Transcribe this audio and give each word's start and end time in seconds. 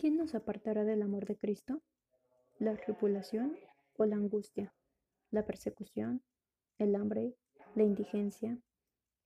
¿Quién 0.00 0.16
nos 0.16 0.36
apartará 0.36 0.84
del 0.84 1.02
amor 1.02 1.26
de 1.26 1.36
Cristo? 1.36 1.82
¿La 2.60 2.76
tribulación 2.76 3.58
o 3.96 4.04
la 4.04 4.14
angustia? 4.14 4.72
¿La 5.32 5.44
persecución? 5.44 6.22
¿El 6.78 6.94
hambre? 6.94 7.34
¿La 7.74 7.82
indigencia? 7.82 8.60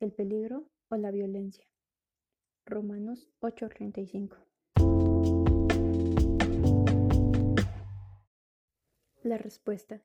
¿El 0.00 0.12
peligro 0.12 0.70
o 0.88 0.96
la 0.96 1.10
violencia? 1.10 1.66
Romanos 2.64 3.28
8:35 3.40 4.38
La 9.22 9.36
respuesta. 9.36 10.02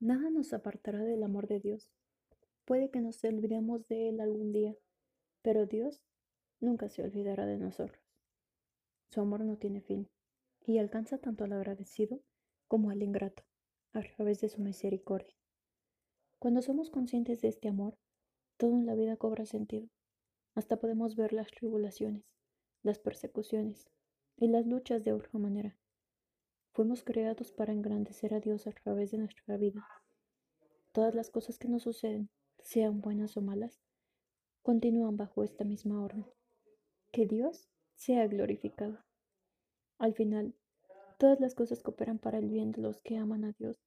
Nada 0.00 0.30
nos 0.30 0.54
apartará 0.54 1.04
del 1.04 1.22
amor 1.22 1.48
de 1.48 1.60
Dios. 1.60 1.90
Puede 2.64 2.90
que 2.90 3.02
nos 3.02 3.22
olvidemos 3.24 3.86
de 3.88 4.08
Él 4.08 4.20
algún 4.22 4.52
día, 4.52 4.74
pero 5.42 5.66
Dios 5.66 6.02
nunca 6.60 6.88
se 6.88 7.02
olvidará 7.02 7.44
de 7.44 7.58
nosotros. 7.58 8.05
Su 9.08 9.20
amor 9.20 9.44
no 9.44 9.56
tiene 9.56 9.80
fin 9.80 10.08
y 10.66 10.78
alcanza 10.78 11.18
tanto 11.18 11.44
al 11.44 11.52
agradecido 11.52 12.20
como 12.68 12.90
al 12.90 13.02
ingrato 13.02 13.44
a 13.92 14.02
través 14.02 14.40
de 14.40 14.48
su 14.48 14.60
misericordia. 14.60 15.34
Cuando 16.38 16.60
somos 16.60 16.90
conscientes 16.90 17.40
de 17.40 17.48
este 17.48 17.68
amor, 17.68 17.96
todo 18.56 18.72
en 18.72 18.86
la 18.86 18.94
vida 18.94 19.16
cobra 19.16 19.46
sentido. 19.46 19.88
Hasta 20.54 20.78
podemos 20.78 21.16
ver 21.16 21.32
las 21.32 21.48
tribulaciones, 21.48 22.24
las 22.82 22.98
persecuciones 22.98 23.88
y 24.36 24.48
las 24.48 24.66
luchas 24.66 25.04
de 25.04 25.12
otra 25.12 25.38
manera. 25.38 25.76
Fuimos 26.72 27.02
creados 27.02 27.52
para 27.52 27.72
engrandecer 27.72 28.34
a 28.34 28.40
Dios 28.40 28.66
a 28.66 28.72
través 28.72 29.10
de 29.10 29.18
nuestra 29.18 29.56
vida. 29.56 29.86
Todas 30.92 31.14
las 31.14 31.30
cosas 31.30 31.58
que 31.58 31.68
nos 31.68 31.84
suceden, 31.84 32.28
sean 32.58 33.00
buenas 33.00 33.36
o 33.36 33.40
malas, 33.40 33.80
continúan 34.62 35.16
bajo 35.16 35.44
esta 35.44 35.64
misma 35.64 36.02
orden. 36.02 36.26
Que 37.12 37.26
Dios 37.26 37.68
sea 37.96 38.26
glorificado. 38.28 39.04
Al 39.98 40.14
final, 40.14 40.54
todas 41.18 41.40
las 41.40 41.54
cosas 41.54 41.82
cooperan 41.82 42.18
para 42.18 42.38
el 42.38 42.48
bien 42.48 42.72
de 42.72 42.82
los 42.82 43.00
que 43.00 43.16
aman 43.16 43.44
a 43.44 43.52
Dios, 43.52 43.80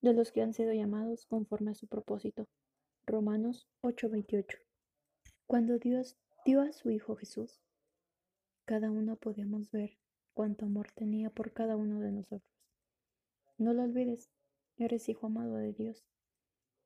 de 0.00 0.12
los 0.12 0.30
que 0.32 0.42
han 0.42 0.52
sido 0.52 0.72
llamados 0.72 1.26
conforme 1.26 1.72
a 1.72 1.74
su 1.74 1.86
propósito. 1.86 2.46
Romanos 3.06 3.68
8:28. 3.82 4.58
Cuando 5.46 5.78
Dios 5.78 6.16
dio 6.44 6.60
a 6.60 6.72
su 6.72 6.90
Hijo 6.90 7.16
Jesús, 7.16 7.60
cada 8.64 8.90
uno 8.90 9.16
podemos 9.16 9.70
ver 9.70 9.98
cuánto 10.32 10.66
amor 10.66 10.90
tenía 10.92 11.30
por 11.30 11.52
cada 11.52 11.76
uno 11.76 12.00
de 12.00 12.12
nosotros. 12.12 12.50
No 13.58 13.72
lo 13.72 13.82
olvides, 13.82 14.30
eres 14.78 15.08
hijo 15.08 15.26
amado 15.26 15.56
de 15.56 15.72
Dios. 15.72 16.04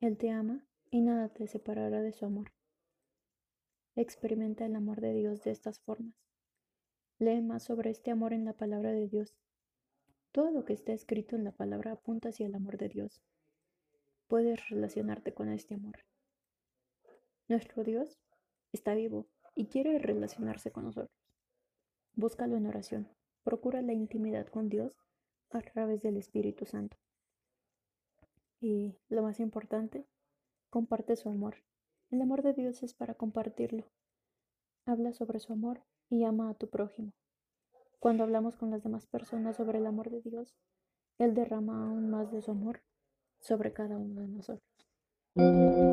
Él 0.00 0.16
te 0.16 0.30
ama 0.30 0.66
y 0.90 1.00
nada 1.00 1.28
te 1.28 1.46
separará 1.46 2.02
de 2.02 2.12
su 2.12 2.24
amor. 2.24 2.52
Experimenta 3.96 4.66
el 4.66 4.76
amor 4.76 5.00
de 5.00 5.12
Dios 5.14 5.42
de 5.42 5.50
estas 5.50 5.80
formas. 5.80 6.14
Lee 7.20 7.40
más 7.40 7.64
sobre 7.64 7.90
este 7.90 8.12
amor 8.12 8.32
en 8.32 8.44
la 8.44 8.52
palabra 8.52 8.92
de 8.92 9.08
Dios. 9.08 9.34
Todo 10.30 10.52
lo 10.52 10.64
que 10.64 10.72
está 10.72 10.92
escrito 10.92 11.34
en 11.34 11.42
la 11.42 11.50
palabra 11.50 11.92
apunta 11.92 12.28
hacia 12.28 12.46
el 12.46 12.54
amor 12.54 12.78
de 12.78 12.88
Dios. 12.88 13.20
Puedes 14.28 14.68
relacionarte 14.68 15.34
con 15.34 15.48
este 15.48 15.74
amor. 15.74 15.96
Nuestro 17.48 17.82
Dios 17.82 18.20
está 18.72 18.94
vivo 18.94 19.26
y 19.56 19.66
quiere 19.66 19.98
relacionarse 19.98 20.70
con 20.70 20.84
nosotros. 20.84 21.10
Búscalo 22.14 22.56
en 22.56 22.66
oración. 22.66 23.08
Procura 23.42 23.82
la 23.82 23.94
intimidad 23.94 24.46
con 24.46 24.68
Dios 24.68 24.92
a 25.50 25.60
través 25.60 26.02
del 26.02 26.18
Espíritu 26.18 26.66
Santo. 26.66 26.98
Y 28.60 28.94
lo 29.08 29.22
más 29.22 29.40
importante, 29.40 30.06
comparte 30.70 31.16
su 31.16 31.28
amor. 31.28 31.56
El 32.10 32.22
amor 32.22 32.42
de 32.42 32.54
Dios 32.54 32.82
es 32.84 32.94
para 32.94 33.14
compartirlo. 33.14 33.86
Habla 34.88 35.12
sobre 35.12 35.38
su 35.38 35.52
amor 35.52 35.82
y 36.08 36.24
ama 36.24 36.48
a 36.48 36.54
tu 36.54 36.70
prójimo. 36.70 37.12
Cuando 38.00 38.24
hablamos 38.24 38.56
con 38.56 38.70
las 38.70 38.82
demás 38.82 39.06
personas 39.06 39.54
sobre 39.54 39.80
el 39.80 39.86
amor 39.86 40.08
de 40.08 40.22
Dios, 40.22 40.56
Él 41.18 41.34
derrama 41.34 41.88
aún 41.88 42.08
más 42.08 42.32
de 42.32 42.40
su 42.40 42.52
amor 42.52 42.80
sobre 43.38 43.74
cada 43.74 43.98
uno 43.98 44.22
de 44.22 44.28
nosotros. 44.28 45.87